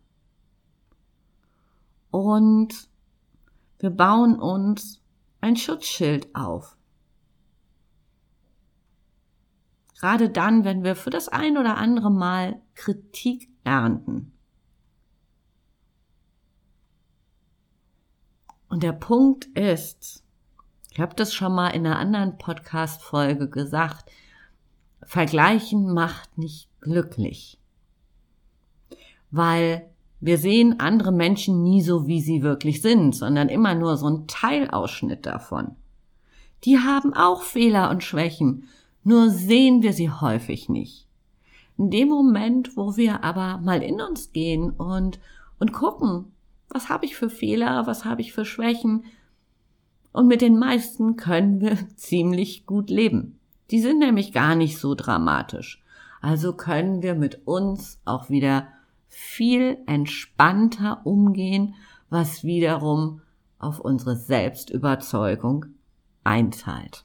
und 2.13 2.89
wir 3.81 3.91
bauen 3.91 4.39
uns 4.39 5.03
ein 5.41 5.57
Schutzschild 5.57 6.33
auf. 6.37 6.77
Gerade 9.99 10.31
dann, 10.31 10.63
wenn 10.63 10.85
wir 10.85 10.95
für 10.95 11.11
das 11.11 11.29
ein 11.29 11.59
oder 11.59 11.77
andere 11.77 12.13
Mal 12.13 12.63
Kritik 12.77 13.49
ernten. 13.65 14.38
Und 18.69 18.83
der 18.83 18.93
Punkt 18.93 19.47
ist, 19.57 20.23
ich 20.91 21.01
habe 21.01 21.15
das 21.15 21.33
schon 21.33 21.55
mal 21.55 21.69
in 21.69 21.87
einer 21.87 21.99
anderen 21.99 22.39
Podcast-Folge 22.39 23.49
gesagt, 23.49 24.11
Vergleichen 25.03 25.93
macht 25.95 26.37
nicht 26.37 26.69
glücklich. 26.81 27.59
Weil 29.31 29.89
wir 30.21 30.39
sehen 30.39 30.81
andere 30.81 31.13
Menschen 31.13 31.63
nie 31.63 31.83
so, 31.83 32.07
wie 32.07 32.21
sie 32.21 32.43
wirklich 32.43 32.83
sind, 32.83 33.15
sondern 33.15 33.49
immer 33.49 33.75
nur 33.75 33.97
so 33.97 34.09
ein 34.09 34.27
Teilausschnitt 34.27 35.25
davon. 35.25 35.77
Die 36.65 36.79
haben 36.79 37.15
auch 37.15 37.43
Fehler 37.43 37.91
und 37.91 38.03
Schwächen, 38.03 38.65
nur 39.05 39.31
sehen 39.31 39.83
wir 39.83 39.93
sie 39.93 40.11
häufig 40.11 40.69
nicht. 40.69 41.07
In 41.79 41.91
dem 41.91 42.09
Moment, 42.09 42.77
wo 42.77 42.97
wir 42.97 43.23
aber 43.23 43.59
mal 43.59 43.83
in 43.83 44.01
uns 44.01 44.33
gehen 44.33 44.71
und, 44.73 45.21
und 45.61 45.73
gucken, 45.73 46.33
was 46.69 46.89
habe 46.89 47.07
ich 47.07 47.17
für 47.17 47.31
Fehler? 47.31 47.87
Was 47.87 48.05
habe 48.05 48.21
ich 48.21 48.33
für 48.33 48.45
Schwächen? 48.45 49.05
Und 50.13 50.27
mit 50.27 50.41
den 50.41 50.59
meisten 50.59 51.17
können 51.17 51.61
wir 51.61 51.77
ziemlich 51.97 52.67
gut 52.67 52.91
leben. 52.91 53.39
Die 53.71 53.81
sind 53.81 53.99
nämlich 53.99 54.33
gar 54.33 54.55
nicht 54.55 54.79
so 54.79 54.95
dramatisch. 54.95 55.83
Also 56.21 56.53
können 56.53 57.03
wir 57.03 57.15
mit 57.15 57.47
uns 57.47 58.01
auch 58.05 58.29
wieder 58.29 58.69
viel 59.09 59.79
entspannter 59.87 61.03
umgehen, 61.05 61.75
was 62.11 62.45
wiederum 62.45 63.21
auf 63.59 63.81
unsere 63.81 64.17
Selbstüberzeugung 64.17 65.67
einzahlt. 66.25 67.05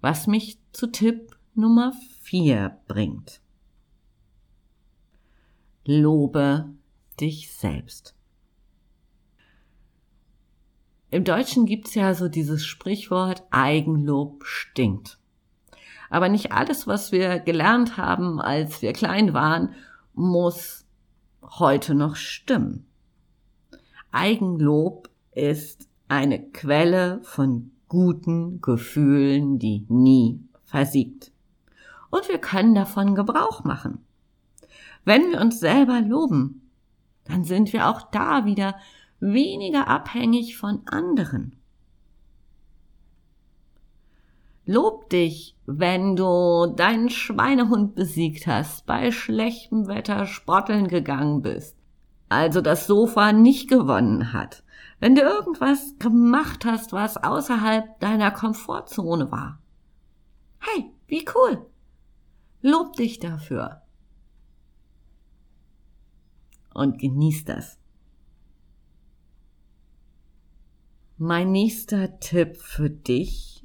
Was 0.00 0.26
mich 0.26 0.58
zu 0.72 0.88
Tipp 0.88 1.36
Nummer 1.54 1.92
vier 2.20 2.78
bringt. 2.88 3.40
Lobe 5.84 6.70
dich 7.16 7.52
selbst. 7.52 8.14
Im 11.10 11.24
Deutschen 11.24 11.66
gibt's 11.66 11.94
ja 11.94 12.14
so 12.14 12.28
dieses 12.28 12.64
Sprichwort 12.64 13.42
Eigenlob 13.50 14.44
stinkt. 14.46 15.18
Aber 16.08 16.28
nicht 16.28 16.52
alles, 16.52 16.86
was 16.86 17.12
wir 17.12 17.38
gelernt 17.38 17.96
haben, 17.96 18.40
als 18.40 18.80
wir 18.80 18.92
klein 18.92 19.34
waren, 19.34 19.74
muss 20.14 20.86
heute 21.42 21.94
noch 21.94 22.16
stimmen. 22.16 22.86
Eigenlob 24.10 25.10
ist 25.32 25.88
eine 26.08 26.50
Quelle 26.50 27.20
von 27.22 27.72
guten 27.88 28.60
Gefühlen, 28.60 29.58
die 29.58 29.84
nie 29.88 30.40
versiegt. 30.64 31.30
Und 32.10 32.28
wir 32.28 32.38
können 32.38 32.74
davon 32.74 33.14
Gebrauch 33.14 33.64
machen. 33.64 34.04
Wenn 35.04 35.30
wir 35.30 35.40
uns 35.40 35.60
selber 35.60 36.00
loben, 36.00 36.61
dann 37.32 37.44
sind 37.44 37.72
wir 37.72 37.88
auch 37.88 38.02
da 38.10 38.44
wieder 38.44 38.76
weniger 39.18 39.88
abhängig 39.88 40.56
von 40.56 40.82
anderen. 40.86 41.56
Lob 44.66 45.08
dich, 45.08 45.56
wenn 45.66 46.14
du 46.14 46.66
deinen 46.76 47.08
Schweinehund 47.08 47.94
besiegt 47.94 48.46
hast, 48.46 48.86
bei 48.86 49.10
schlechtem 49.10 49.88
Wetter 49.88 50.26
sporteln 50.26 50.88
gegangen 50.88 51.42
bist, 51.42 51.76
also 52.28 52.60
das 52.60 52.86
Sofa 52.86 53.32
nicht 53.32 53.68
gewonnen 53.68 54.32
hat, 54.32 54.62
wenn 55.00 55.14
du 55.14 55.22
irgendwas 55.22 55.98
gemacht 55.98 56.64
hast, 56.64 56.92
was 56.92 57.16
außerhalb 57.16 57.98
deiner 57.98 58.30
Komfortzone 58.30 59.32
war. 59.32 59.58
Hey, 60.60 60.92
wie 61.06 61.24
cool! 61.34 61.66
Lob 62.60 62.94
dich 62.94 63.18
dafür 63.18 63.81
und 66.74 66.98
genieß 66.98 67.44
das. 67.44 67.78
Mein 71.18 71.52
nächster 71.52 72.18
Tipp 72.18 72.56
für 72.56 72.90
dich. 72.90 73.64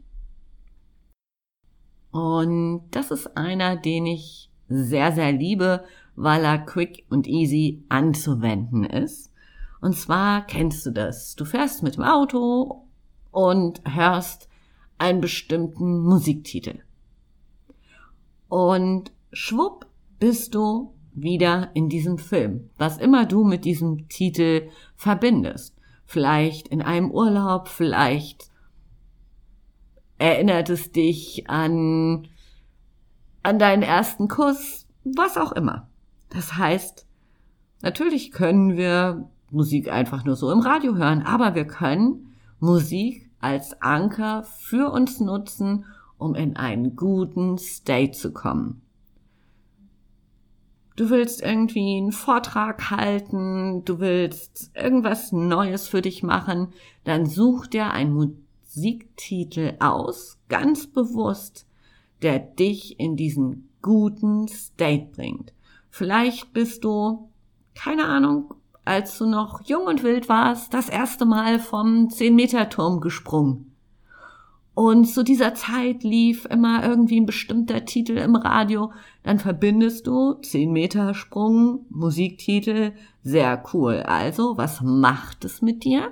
Und 2.11 2.87
das 2.91 3.11
ist 3.11 3.35
einer, 3.35 3.75
den 3.75 4.05
ich 4.05 4.51
sehr, 4.69 5.11
sehr 5.11 5.31
liebe, 5.31 5.83
weil 6.15 6.43
er 6.43 6.59
quick 6.59 7.05
und 7.09 7.27
easy 7.27 7.83
anzuwenden 7.89 8.83
ist. 8.83 9.31
Und 9.81 9.95
zwar 9.95 10.45
kennst 10.45 10.85
du 10.85 10.91
das. 10.91 11.35
Du 11.35 11.45
fährst 11.45 11.83
mit 11.83 11.95
dem 11.95 12.03
Auto 12.03 12.87
und 13.31 13.81
hörst 13.85 14.49
einen 14.97 15.21
bestimmten 15.21 15.99
Musiktitel. 15.99 16.79
Und 18.49 19.11
schwupp 19.31 19.85
bist 20.19 20.55
du 20.55 20.93
wieder 21.17 21.71
in 21.73 21.89
diesem 21.89 22.17
Film, 22.17 22.69
was 22.77 22.97
immer 22.97 23.25
du 23.25 23.43
mit 23.43 23.65
diesem 23.65 24.07
Titel 24.07 24.69
verbindest. 24.95 25.75
Vielleicht 26.05 26.67
in 26.67 26.81
einem 26.81 27.11
Urlaub, 27.11 27.67
vielleicht 27.67 28.51
erinnert 30.19 30.69
es 30.69 30.91
dich 30.91 31.49
an, 31.49 32.27
an 33.43 33.59
deinen 33.59 33.83
ersten 33.83 34.27
Kuss, 34.27 34.87
was 35.03 35.37
auch 35.37 35.51
immer. 35.51 35.89
Das 36.29 36.55
heißt, 36.55 37.07
natürlich 37.81 38.31
können 38.31 38.77
wir 38.77 39.29
Musik 39.49 39.91
einfach 39.91 40.23
nur 40.23 40.35
so 40.35 40.51
im 40.51 40.59
Radio 40.59 40.95
hören, 40.95 41.23
aber 41.23 41.55
wir 41.55 41.65
können 41.65 42.35
Musik 42.59 43.29
als 43.39 43.81
Anker 43.81 44.43
für 44.43 44.91
uns 44.91 45.19
nutzen, 45.19 45.85
um 46.17 46.35
in 46.35 46.55
einen 46.57 46.95
guten 46.95 47.57
State 47.57 48.11
zu 48.11 48.33
kommen. 48.33 48.81
Du 50.97 51.11
willst 51.11 51.43
irgendwie 51.43 51.97
einen 51.97 52.11
Vortrag 52.11 52.89
halten, 52.89 53.85
du 53.85 53.99
willst 53.99 54.71
irgendwas 54.75 55.31
Neues 55.31 55.87
für 55.87 56.01
dich 56.01 56.23
machen, 56.23 56.69
dann 57.03 57.27
such 57.27 57.67
dir 57.67 57.91
einen 57.91 58.13
Musiktitel 58.13 59.75
aus, 59.79 60.39
ganz 60.49 60.87
bewusst, 60.87 61.67
der 62.23 62.39
dich 62.39 62.99
in 62.99 63.15
diesen 63.15 63.69
guten 63.83 64.47
State 64.47 65.11
bringt. 65.15 65.53
Vielleicht 65.91 66.51
bist 66.51 66.83
du, 66.83 67.29
keine 67.75 68.05
Ahnung, 68.05 68.55
als 68.83 69.19
du 69.19 69.27
noch 69.27 69.61
jung 69.65 69.85
und 69.85 70.01
wild 70.01 70.29
warst, 70.29 70.73
das 70.73 70.89
erste 70.89 71.25
Mal 71.25 71.59
vom 71.59 72.07
10-Meter-Turm 72.07 73.01
gesprungen. 73.01 73.66
Und 74.77 75.05
zu 75.05 75.23
dieser 75.23 75.55
Zeit 75.55 76.03
lief 76.03 76.45
immer 76.45 76.83
irgendwie 76.87 77.19
ein 77.19 77.25
bestimmter 77.25 77.83
Titel 77.85 78.15
im 78.15 78.35
Radio. 78.35 78.91
Dann 79.23 79.39
verbindest 79.39 80.05
du 80.05 80.35
10 80.35 80.71
Meter 80.71 81.15
Sprung, 81.15 81.87
Musiktitel, 81.89 82.91
sehr 83.23 83.63
cool. 83.73 84.03
Also, 84.03 84.55
was 84.55 84.81
macht 84.81 85.45
es 85.45 85.63
mit 85.63 85.83
dir? 85.83 86.11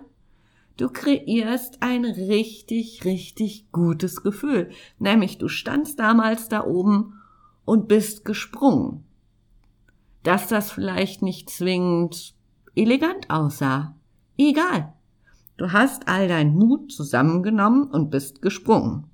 Du 0.77 0.89
kreierst 0.89 1.83
ein 1.83 2.05
richtig, 2.05 3.05
richtig 3.05 3.71
gutes 3.71 4.23
Gefühl. 4.23 4.71
Nämlich, 4.97 5.37
du 5.37 5.47
standst 5.47 5.99
damals 5.99 6.49
da 6.49 6.65
oben 6.65 7.21
und 7.65 7.87
bist 7.87 8.25
gesprungen. 8.25 9.03
Dass 10.23 10.47
das 10.47 10.71
vielleicht 10.71 11.21
nicht 11.21 11.51
zwingend 11.51 12.33
elegant 12.73 13.29
aussah. 13.29 13.95
Egal. 14.39 14.95
Du 15.57 15.71
hast 15.71 16.07
all 16.07 16.27
deinen 16.27 16.55
Mut 16.55 16.91
zusammengenommen 16.91 17.89
und 17.89 18.09
bist 18.09 18.41
gesprungen. 18.41 19.05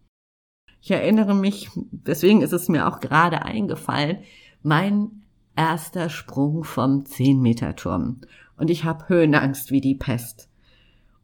Ich 0.81 0.89
erinnere 0.89 1.35
mich, 1.35 1.69
deswegen 1.75 2.41
ist 2.41 2.53
es 2.53 2.67
mir 2.67 2.87
auch 2.87 2.99
gerade 2.99 3.43
eingefallen, 3.45 4.19
mein 4.63 5.23
erster 5.55 6.09
Sprung 6.09 6.63
vom 6.63 7.03
10-Meter-Turm. 7.03 8.21
Und 8.57 8.69
ich 8.71 8.83
habe 8.83 9.07
Höhenangst 9.07 9.69
wie 9.69 9.81
die 9.81 9.95
Pest. 9.95 10.49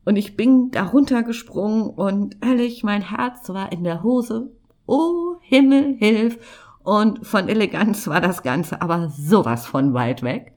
Und 0.06 0.16
ich 0.16 0.38
bin 0.38 0.70
da 0.72 0.84
runtergesprungen 0.86 1.90
und 1.90 2.38
ehrlich, 2.44 2.84
mein 2.84 3.02
Herz 3.02 3.50
war 3.50 3.72
in 3.72 3.84
der 3.84 4.04
Hose. 4.04 4.52
Oh, 4.86 5.36
Himmel, 5.42 5.96
hilf! 5.98 6.38
Und 6.84 7.28
von 7.28 7.50
Eleganz 7.50 8.08
war 8.08 8.22
das 8.22 8.44
Ganze 8.44 8.82
aber 8.82 9.10
sowas 9.10 9.66
von 9.66 9.94
weit 9.94 10.24
weg. 10.24 10.54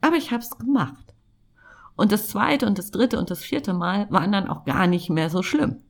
Aber 0.00 0.16
ich 0.16 0.32
hab's 0.32 0.58
gemacht. 0.58 1.09
Und 2.00 2.12
das 2.12 2.28
zweite 2.28 2.64
und 2.64 2.78
das 2.78 2.90
dritte 2.90 3.18
und 3.18 3.30
das 3.30 3.44
vierte 3.44 3.74
Mal 3.74 4.10
waren 4.10 4.32
dann 4.32 4.48
auch 4.48 4.64
gar 4.64 4.86
nicht 4.86 5.10
mehr 5.10 5.28
so 5.28 5.42
schlimm. 5.42 5.82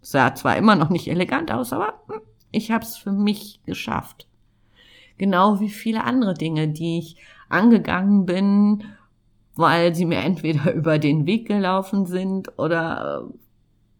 Sah 0.00 0.34
zwar 0.34 0.56
immer 0.56 0.74
noch 0.74 0.88
nicht 0.88 1.06
elegant 1.06 1.52
aus, 1.52 1.74
aber 1.74 2.00
hm, 2.06 2.22
ich 2.50 2.70
habe 2.70 2.82
es 2.82 2.96
für 2.96 3.12
mich 3.12 3.60
geschafft. 3.66 4.26
Genau 5.18 5.60
wie 5.60 5.68
viele 5.68 6.04
andere 6.04 6.32
Dinge, 6.32 6.68
die 6.68 7.00
ich 7.00 7.18
angegangen 7.50 8.24
bin, 8.24 8.84
weil 9.54 9.94
sie 9.94 10.06
mir 10.06 10.20
entweder 10.20 10.72
über 10.74 10.98
den 10.98 11.26
Weg 11.26 11.46
gelaufen 11.46 12.06
sind 12.06 12.58
oder 12.58 13.28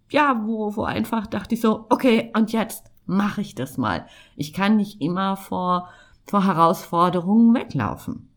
ja, 0.08 0.40
wo, 0.46 0.76
wo 0.76 0.84
einfach 0.84 1.26
dachte 1.26 1.56
ich 1.56 1.60
so, 1.60 1.84
okay, 1.90 2.32
und 2.34 2.52
jetzt 2.52 2.90
mache 3.04 3.42
ich 3.42 3.54
das 3.54 3.76
mal. 3.76 4.06
Ich 4.34 4.54
kann 4.54 4.78
nicht 4.78 5.02
immer 5.02 5.36
vor, 5.36 5.90
vor 6.24 6.46
Herausforderungen 6.46 7.54
weglaufen 7.54 8.27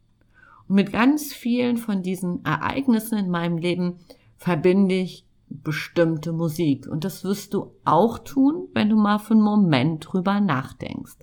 mit 0.71 0.93
ganz 0.93 1.33
vielen 1.33 1.77
von 1.77 2.01
diesen 2.01 2.45
Ereignissen 2.45 3.17
in 3.17 3.29
meinem 3.29 3.57
Leben 3.57 3.99
verbinde 4.37 4.95
ich 4.95 5.27
bestimmte 5.49 6.31
Musik. 6.31 6.87
Und 6.87 7.03
das 7.03 7.23
wirst 7.25 7.53
du 7.53 7.75
auch 7.83 8.19
tun, 8.19 8.69
wenn 8.73 8.89
du 8.89 8.95
mal 8.95 9.19
für 9.19 9.33
einen 9.33 9.43
Moment 9.43 10.07
drüber 10.07 10.39
nachdenkst. 10.39 11.17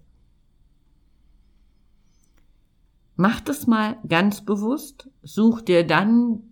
Mach 3.16 3.40
das 3.40 3.66
mal 3.66 3.96
ganz 4.06 4.44
bewusst. 4.44 5.10
Such 5.22 5.62
dir 5.62 5.86
dann 5.86 6.42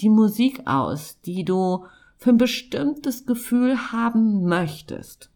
die 0.00 0.10
Musik 0.10 0.66
aus, 0.66 1.20
die 1.22 1.44
du 1.44 1.86
für 2.18 2.30
ein 2.30 2.36
bestimmtes 2.36 3.24
Gefühl 3.24 3.90
haben 3.90 4.44
möchtest. 4.44 5.30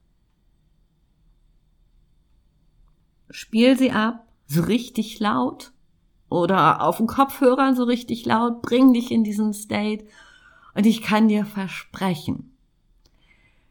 Spiel 3.31 3.79
sie 3.79 3.93
ab, 3.93 4.29
so 4.47 4.63
richtig 4.63 5.19
laut 5.19 5.72
oder 6.33 6.81
auf 6.83 6.97
dem 6.97 7.07
Kopfhörer 7.07 7.75
so 7.75 7.85
richtig 7.85 8.25
laut, 8.25 8.63
bring 8.63 8.93
dich 8.93 9.11
in 9.11 9.23
diesen 9.23 9.53
State. 9.53 10.07
Und 10.75 10.87
ich 10.87 11.03
kann 11.03 11.29
dir 11.29 11.45
versprechen, 11.45 12.57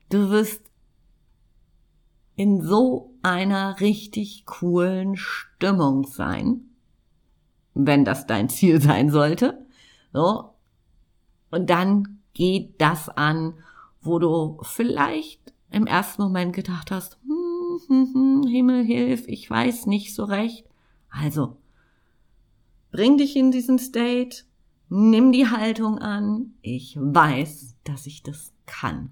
du 0.10 0.30
wirst 0.30 0.62
in 2.36 2.62
so 2.62 3.14
einer 3.24 3.80
richtig 3.80 4.46
coolen 4.46 5.18
Stimmung 5.18 6.06
sein, 6.06 6.70
wenn 7.74 8.06
das 8.06 8.28
dein 8.28 8.50
Ziel 8.50 8.82
sein 8.82 9.10
sollte. 9.10 9.66
So. 10.14 10.54
Und 11.50 11.70
dann 11.70 12.20
geht 12.34 12.80
das 12.80 13.10
an, 13.10 13.56
wo 14.02 14.20
du 14.20 14.60
vielleicht 14.64 15.54
im 15.72 15.88
ersten 15.88 16.22
Moment 16.22 16.54
gedacht 16.54 16.92
hast, 16.92 17.18
hm, 17.24 17.80
hm, 17.88 18.14
hm, 18.14 18.48
Himmel 18.48 18.84
hilf, 18.84 19.28
ich 19.28 19.50
weiß 19.50 19.88
nicht 19.88 20.14
so 20.14 20.26
recht. 20.26 20.66
Also 21.10 21.58
Bring 22.92 23.18
dich 23.18 23.36
in 23.36 23.52
diesen 23.52 23.80
State, 23.80 24.44
nimm 24.90 25.32
die 25.32 25.48
Haltung 25.48 25.98
an, 26.00 26.54
ich 26.62 26.98
weiß, 26.98 27.78
dass 27.86 28.06
ich 28.06 28.22
das 28.24 28.54
kann. 28.66 29.12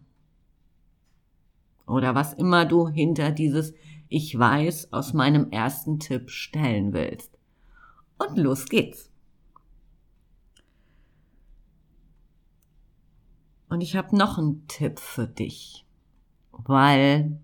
Oder 1.87 2.13
was 2.13 2.33
immer 2.33 2.65
du 2.65 2.87
hinter 2.87 3.31
dieses 3.31 3.73
Ich 4.09 4.37
weiß 4.37 4.93
aus 4.93 5.13
meinem 5.13 5.49
ersten 5.51 5.99
Tipp 5.99 6.29
stellen 6.29 6.93
willst. 6.93 7.37
Und 8.17 8.37
los 8.37 8.65
geht's. 8.65 9.09
Und 13.69 13.81
ich 13.81 13.95
habe 13.95 14.15
noch 14.17 14.37
einen 14.37 14.67
Tipp 14.67 14.99
für 14.99 15.27
dich, 15.27 15.85
weil, 16.51 17.39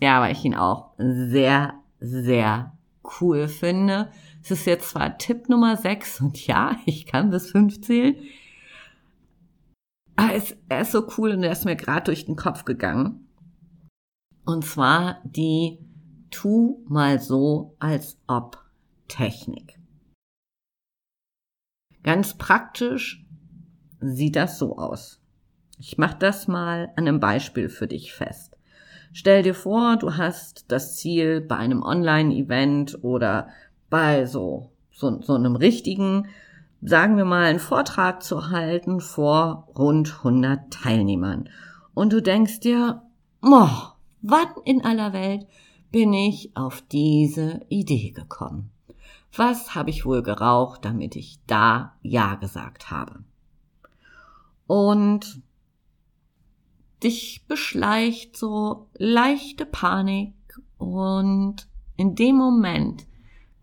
ja, 0.00 0.20
weil 0.20 0.32
ich 0.32 0.44
ihn 0.44 0.54
auch 0.54 0.92
sehr, 0.98 1.74
sehr 1.98 2.76
cool 3.20 3.48
finde. 3.48 4.10
Es 4.46 4.52
ist 4.52 4.66
jetzt 4.66 4.90
zwar 4.90 5.18
Tipp 5.18 5.48
Nummer 5.48 5.76
6 5.76 6.20
und 6.20 6.46
ja, 6.46 6.76
ich 6.86 7.04
kann 7.04 7.30
bis 7.30 7.50
5 7.50 7.80
zählen. 7.80 8.14
Aber 10.14 10.34
es, 10.34 10.56
er 10.68 10.82
ist 10.82 10.92
so 10.92 11.04
cool 11.18 11.32
und 11.32 11.42
er 11.42 11.50
ist 11.50 11.64
mir 11.64 11.74
gerade 11.74 12.04
durch 12.04 12.26
den 12.26 12.36
Kopf 12.36 12.64
gegangen. 12.64 13.26
Und 14.44 14.64
zwar 14.64 15.20
die 15.24 15.80
Tu 16.30 16.80
mal 16.86 17.18
so 17.18 17.74
als 17.80 18.20
ob 18.28 18.64
Technik. 19.08 19.80
Ganz 22.04 22.34
praktisch 22.34 23.26
sieht 23.98 24.36
das 24.36 24.60
so 24.60 24.78
aus. 24.78 25.20
Ich 25.76 25.98
mache 25.98 26.18
das 26.20 26.46
mal 26.46 26.92
an 26.94 27.08
einem 27.08 27.18
Beispiel 27.18 27.68
für 27.68 27.88
dich 27.88 28.14
fest. 28.14 28.56
Stell 29.12 29.42
dir 29.42 29.54
vor, 29.54 29.96
du 29.96 30.16
hast 30.16 30.70
das 30.70 30.94
Ziel 30.94 31.40
bei 31.40 31.56
einem 31.56 31.82
Online-Event 31.82 33.02
oder 33.02 33.48
bei 33.90 34.26
so, 34.26 34.70
so, 34.90 35.20
so 35.22 35.34
einem 35.34 35.56
richtigen, 35.56 36.28
sagen 36.82 37.16
wir 37.16 37.24
mal, 37.24 37.44
einen 37.44 37.58
Vortrag 37.58 38.22
zu 38.22 38.50
halten 38.50 39.00
vor 39.00 39.68
rund 39.76 40.18
100 40.18 40.70
Teilnehmern. 40.72 41.48
Und 41.94 42.12
du 42.12 42.20
denkst 42.20 42.60
dir, 42.60 43.02
oh, 43.42 43.68
wann 44.22 44.48
in 44.64 44.84
aller 44.84 45.12
Welt 45.12 45.46
bin 45.90 46.12
ich 46.12 46.56
auf 46.56 46.82
diese 46.82 47.60
Idee 47.68 48.10
gekommen? 48.10 48.70
Was 49.34 49.74
habe 49.74 49.90
ich 49.90 50.06
wohl 50.06 50.22
geraucht, 50.22 50.84
damit 50.84 51.16
ich 51.16 51.38
da 51.46 51.96
Ja 52.02 52.34
gesagt 52.36 52.90
habe? 52.90 53.24
Und 54.66 55.42
dich 57.02 57.44
beschleicht 57.46 58.36
so 58.36 58.88
leichte 58.94 59.66
Panik 59.66 60.34
und 60.78 61.68
in 61.96 62.14
dem 62.14 62.36
Moment 62.36 63.06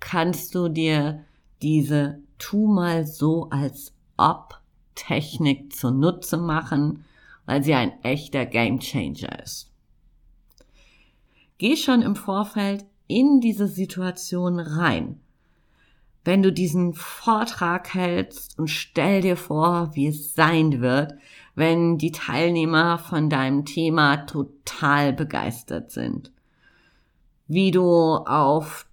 kannst 0.04 0.54
du 0.54 0.68
dir 0.68 1.24
diese 1.62 2.20
tu 2.38 2.68
mal 2.68 3.08
so, 3.08 3.50
als 3.50 3.94
ob 4.18 4.60
Technik 4.96 5.74
zunutze 5.74 6.38
machen, 6.38 7.06
weil 7.46 7.64
sie 7.64 7.74
ein 7.74 8.04
echter 8.04 8.46
Gamechanger 8.46 9.42
ist. 9.42 9.72
Geh 11.58 11.78
schon 11.78 12.02
im 12.02 12.18
Vorfeld 12.18 12.86
in 13.08 13.40
diese 13.40 13.68
Situation 13.68 14.60
rein. 14.60 15.22
Wenn 16.26 16.44
du 16.44 16.52
diesen 16.52 16.94
Vortrag 16.94 17.94
hältst 17.94 18.60
und 18.60 18.68
stell 18.70 19.22
dir 19.22 19.38
vor, 19.38 19.96
wie 19.96 20.08
es 20.08 20.34
sein 20.34 20.82
wird, 20.82 21.14
wenn 21.56 21.98
die 21.98 22.12
Teilnehmer 22.12 22.98
von 22.98 23.30
deinem 23.30 23.64
Thema 23.64 24.18
total 24.18 25.14
begeistert 25.14 25.92
sind. 25.92 26.32
Wie 27.48 27.72
du 27.72 27.86
auf 27.86 28.86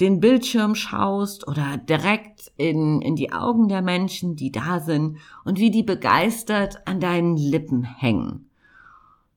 den 0.00 0.20
Bildschirm 0.20 0.74
schaust 0.74 1.46
oder 1.46 1.76
direkt 1.76 2.52
in, 2.56 3.00
in 3.00 3.16
die 3.16 3.32
Augen 3.32 3.68
der 3.68 3.82
Menschen, 3.82 4.36
die 4.36 4.50
da 4.50 4.80
sind 4.80 5.18
und 5.44 5.58
wie 5.58 5.70
die 5.70 5.82
begeistert 5.82 6.86
an 6.86 7.00
deinen 7.00 7.36
Lippen 7.36 7.84
hängen. 7.84 8.50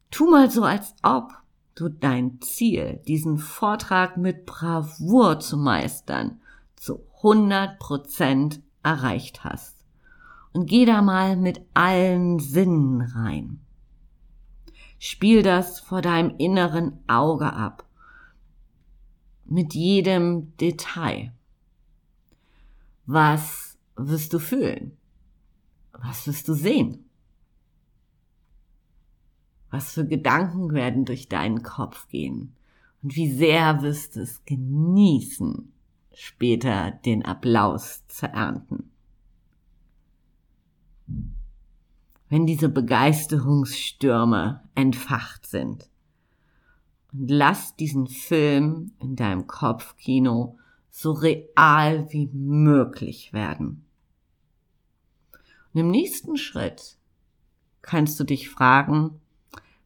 Tu 0.09 0.29
mal 0.29 0.49
so, 0.49 0.63
als 0.63 0.95
ob 1.03 1.31
du 1.75 1.89
dein 1.89 2.41
Ziel, 2.41 3.01
diesen 3.07 3.37
Vortrag 3.37 4.17
mit 4.17 4.45
Bravour 4.45 5.39
zu 5.39 5.57
meistern, 5.57 6.39
zu 6.75 7.01
100 7.17 7.77
Prozent 7.79 8.61
erreicht 8.83 9.43
hast. 9.43 9.75
Und 10.53 10.65
geh 10.67 10.85
da 10.85 11.01
mal 11.01 11.35
mit 11.35 11.61
allen 11.73 12.39
Sinnen 12.39 13.01
rein. 13.01 13.59
Spiel 14.97 15.43
das 15.43 15.79
vor 15.79 16.01
deinem 16.01 16.35
inneren 16.37 16.99
Auge 17.07 17.53
ab. 17.53 17.86
Mit 19.49 19.73
jedem 19.73 20.57
Detail. 20.57 21.31
Was 23.05 23.77
wirst 23.95 24.33
du 24.33 24.39
fühlen? 24.39 24.97
Was 25.93 26.27
wirst 26.27 26.49
du 26.49 26.53
sehen? 26.53 27.05
Was 29.69 29.93
für 29.93 30.05
Gedanken 30.05 30.73
werden 30.73 31.05
durch 31.05 31.29
deinen 31.29 31.63
Kopf 31.63 32.09
gehen? 32.09 32.55
Und 33.01 33.15
wie 33.15 33.31
sehr 33.31 33.81
wirst 33.81 34.17
du 34.17 34.21
es 34.21 34.43
genießen, 34.43 35.71
später 36.13 36.91
den 36.91 37.23
Applaus 37.23 38.05
zu 38.07 38.27
ernten? 38.27 38.91
Wenn 42.27 42.45
diese 42.45 42.67
Begeisterungsstürme 42.67 44.61
entfacht 44.75 45.47
sind. 45.47 45.89
Und 47.13 47.29
lass 47.29 47.75
diesen 47.75 48.07
Film 48.07 48.91
in 48.99 49.15
deinem 49.15 49.47
Kopfkino 49.47 50.57
so 50.89 51.11
real 51.11 52.11
wie 52.11 52.27
möglich 52.33 53.33
werden. 53.33 53.85
Und 55.73 55.81
im 55.81 55.91
nächsten 55.91 56.37
Schritt 56.37 56.97
kannst 57.81 58.19
du 58.19 58.23
dich 58.23 58.49
fragen, 58.49 59.21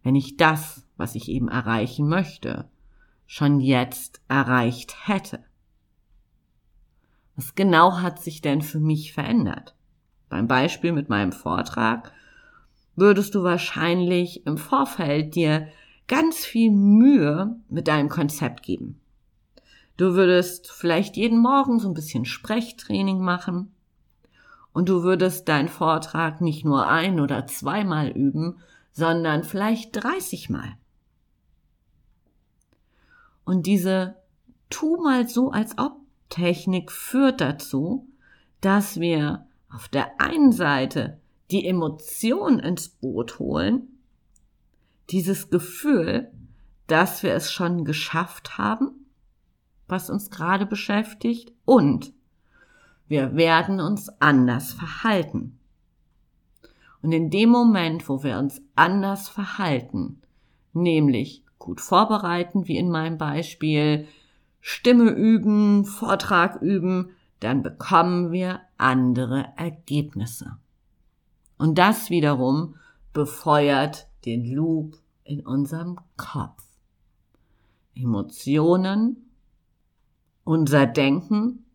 wenn 0.04 0.16
ich 0.16 0.38
das, 0.38 0.86
was 0.98 1.16
ich 1.16 1.30
eben 1.30 1.48
erreichen 1.48 2.08
möchte, 2.08 2.70
schon 3.28 3.60
jetzt 3.60 4.22
erreicht 4.28 5.08
hätte? 5.08 5.44
Was 7.36 7.56
genau 7.56 8.00
hat 8.00 8.22
sich 8.22 8.42
denn 8.42 8.62
für 8.62 8.80
mich 8.80 9.14
verändert? 9.14 9.76
Beim 10.30 10.48
Beispiel 10.48 10.92
mit 10.92 11.10
meinem 11.10 11.32
Vortrag 11.32 12.12
würdest 12.96 13.36
du 13.36 13.44
wahrscheinlich 13.44 14.46
im 14.46 14.58
Vorfeld 14.58 15.36
dir 15.36 15.68
ganz 16.12 16.46
viel 16.46 16.72
Mühe 16.72 17.56
mit 17.70 17.88
deinem 17.88 18.10
Konzept 18.10 18.64
geben. 18.64 19.00
Du 19.96 20.14
würdest 20.14 20.70
vielleicht 20.70 21.16
jeden 21.16 21.40
Morgen 21.40 21.80
so 21.80 21.88
ein 21.88 21.94
bisschen 21.94 22.26
Sprechtraining 22.26 23.22
machen 23.22 23.74
und 24.74 24.90
du 24.90 25.04
würdest 25.04 25.48
deinen 25.48 25.70
Vortrag 25.70 26.42
nicht 26.42 26.66
nur 26.66 26.90
ein 26.90 27.22
oder 27.22 27.48
zweimal 27.48 28.10
üben, 28.10 28.58
sondern 28.92 29.46
vielleicht 29.46 30.04
30 30.04 30.50
Mal. 30.50 30.74
Und 33.46 33.66
diese 33.66 34.18
tu 34.70 35.02
mal 35.02 35.30
so 35.30 35.52
als 35.52 35.78
ob 35.78 35.94
Technik 36.28 36.92
führt 36.92 37.40
dazu, 37.40 38.06
dass 38.60 39.00
wir 39.00 39.46
auf 39.70 39.88
der 39.88 40.20
einen 40.20 40.52
Seite 40.52 41.22
die 41.52 41.66
Emotion 41.66 42.60
ins 42.60 42.90
Boot 42.90 43.40
holen, 43.40 43.91
dieses 45.12 45.50
Gefühl, 45.50 46.32
dass 46.88 47.24
wir 47.24 47.34
es 47.34 47.52
schon 47.52 47.86
geschafft 47.86 48.58
haben, 48.58 48.92
was 49.88 50.10
uns 50.10 50.30
gerade 50.30 50.66
beschäftigt, 50.66 51.52
und 51.66 52.14
wir 53.08 53.36
werden 53.36 53.82
uns 53.82 54.10
anders 54.22 54.74
verhalten. 54.74 55.60
Und 57.02 57.12
in 57.12 57.30
dem 57.30 57.50
Moment, 57.50 58.08
wo 58.08 58.24
wir 58.24 58.38
uns 58.38 58.62
anders 58.76 59.28
verhalten, 59.28 60.22
nämlich 60.74 61.44
gut 61.60 61.82
vorbereiten, 61.82 62.68
wie 62.68 62.78
in 62.78 62.90
meinem 62.90 63.18
Beispiel, 63.18 64.08
Stimme 64.62 65.10
üben, 65.10 65.86
Vortrag 65.86 66.62
üben, 66.62 67.10
dann 67.40 67.64
bekommen 67.64 68.32
wir 68.32 68.62
andere 68.78 69.48
Ergebnisse. 69.58 70.58
Und 71.58 71.78
das 71.78 72.10
wiederum 72.10 72.76
befeuert 73.14 74.08
den 74.26 74.46
Loop 74.46 75.01
in 75.32 75.46
unserem 75.46 75.98
Kopf. 76.18 76.62
Emotionen, 77.96 79.32
unser 80.44 80.86
Denken, 80.86 81.66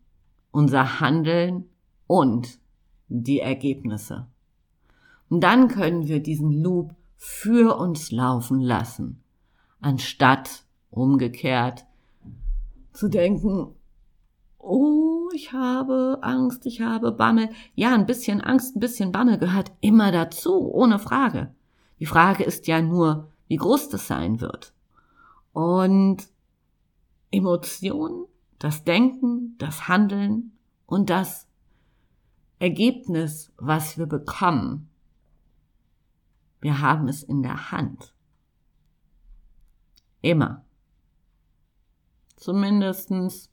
unser 0.51 0.99
Handeln 0.99 1.65
und 2.05 2.59
die 3.07 3.39
Ergebnisse. 3.39 4.27
Und 5.29 5.41
dann 5.41 5.69
können 5.69 6.07
wir 6.07 6.21
diesen 6.21 6.51
Loop 6.51 6.93
für 7.15 7.77
uns 7.77 8.11
laufen 8.11 8.59
lassen, 8.59 9.23
anstatt 9.81 10.63
umgekehrt 10.91 11.85
zu 12.93 13.07
denken, 13.07 13.73
oh, 14.59 15.29
ich 15.33 15.51
habe 15.51 16.19
Angst, 16.21 16.67
ich 16.67 16.81
habe 16.81 17.11
Bammel. 17.11 17.49
Ja, 17.73 17.95
ein 17.95 18.05
bisschen 18.05 18.39
Angst, 18.39 18.75
ein 18.75 18.79
bisschen 18.79 19.11
Bammel 19.11 19.39
gehört 19.39 19.71
immer 19.81 20.11
dazu, 20.11 20.71
ohne 20.71 20.99
Frage. 20.99 21.55
Die 21.99 22.05
Frage 22.05 22.43
ist 22.43 22.67
ja 22.67 22.81
nur, 22.81 23.31
wie 23.47 23.55
groß 23.55 23.89
das 23.89 24.07
sein 24.07 24.41
wird. 24.41 24.73
Und 25.53 26.27
Emotionen, 27.31 28.25
das 28.59 28.83
Denken, 28.83 29.55
das 29.57 29.87
Handeln 29.87 30.57
und 30.85 31.09
das 31.09 31.47
Ergebnis, 32.59 33.51
was 33.57 33.97
wir 33.97 34.05
bekommen, 34.05 34.89
wir 36.61 36.81
haben 36.81 37.07
es 37.07 37.23
in 37.23 37.43
der 37.43 37.71
Hand. 37.71 38.13
Immer. 40.21 40.65
Zumindestens 42.35 43.51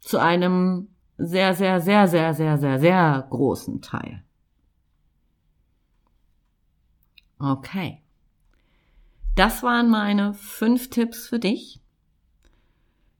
zu 0.00 0.18
einem 0.18 0.88
sehr, 1.16 1.54
sehr, 1.54 1.80
sehr, 1.80 2.08
sehr, 2.08 2.34
sehr, 2.34 2.58
sehr, 2.58 2.78
sehr 2.78 3.26
großen 3.30 3.80
Teil. 3.82 4.24
Okay. 7.38 8.02
Das 9.36 9.62
waren 9.62 9.88
meine 9.88 10.34
fünf 10.34 10.90
Tipps 10.90 11.28
für 11.28 11.38
dich. 11.38 11.80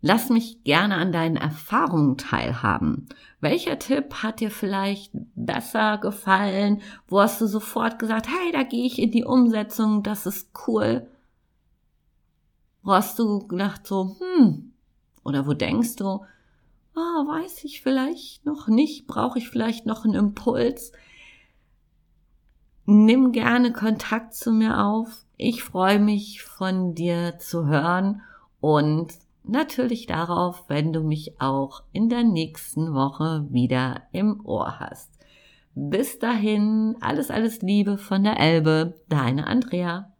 Lass 0.00 0.30
mich 0.30 0.62
gerne 0.62 0.96
an 0.96 1.10
deinen 1.10 1.36
Erfahrungen 1.36 2.16
teilhaben. 2.18 3.08
Welcher 3.40 3.78
Tipp 3.78 4.14
hat 4.22 4.40
dir 4.40 4.50
vielleicht 4.50 5.10
besser 5.34 5.98
gefallen? 5.98 6.82
Wo 7.08 7.20
hast 7.20 7.40
du 7.40 7.46
sofort 7.46 7.98
gesagt, 7.98 8.28
hey, 8.28 8.52
da 8.52 8.62
gehe 8.62 8.86
ich 8.86 9.00
in 9.00 9.10
die 9.10 9.24
Umsetzung, 9.24 10.04
das 10.04 10.26
ist 10.26 10.50
cool? 10.66 11.08
Wo 12.82 12.92
hast 12.92 13.18
du 13.18 13.46
gedacht 13.46 13.86
so, 13.86 14.16
hm, 14.18 14.72
oder 15.24 15.46
wo 15.46 15.52
denkst 15.52 15.96
du, 15.96 16.24
ah, 16.94 17.24
weiß 17.26 17.64
ich 17.64 17.82
vielleicht 17.82 18.46
noch 18.46 18.68
nicht, 18.68 19.08
brauche 19.08 19.38
ich 19.38 19.48
vielleicht 19.48 19.84
noch 19.84 20.04
einen 20.04 20.14
Impuls? 20.14 20.92
Nimm 22.90 23.32
gerne 23.32 23.70
Kontakt 23.70 24.32
zu 24.32 24.50
mir 24.50 24.82
auf. 24.82 25.26
Ich 25.36 25.62
freue 25.62 25.98
mich 25.98 26.42
von 26.42 26.94
dir 26.94 27.38
zu 27.38 27.66
hören 27.66 28.22
und 28.60 29.12
natürlich 29.44 30.06
darauf, 30.06 30.64
wenn 30.68 30.94
du 30.94 31.02
mich 31.02 31.38
auch 31.38 31.82
in 31.92 32.08
der 32.08 32.24
nächsten 32.24 32.94
Woche 32.94 33.46
wieder 33.50 34.04
im 34.12 34.40
Ohr 34.42 34.80
hast. 34.80 35.10
Bis 35.74 36.18
dahin, 36.18 36.96
alles, 37.02 37.30
alles 37.30 37.60
Liebe 37.60 37.98
von 37.98 38.24
der 38.24 38.40
Elbe, 38.40 38.94
deine 39.10 39.46
Andrea. 39.46 40.10